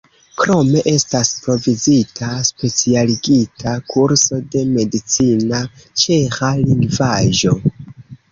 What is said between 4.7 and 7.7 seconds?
medicina ĉeĥa lingvaĵo.